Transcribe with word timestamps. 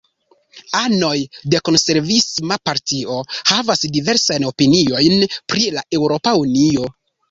Anoj 0.79 1.11
de 1.55 1.59
Konservisma 1.69 2.59
Partio 2.71 3.21
havas 3.37 3.87
diversajn 4.01 4.51
opiniojn 4.53 5.31
pri 5.39 5.73
la 5.81 5.89
Eŭropa 6.03 6.39
Unio. 6.47 6.95